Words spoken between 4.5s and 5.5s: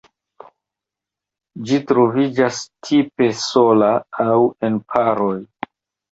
en paroj.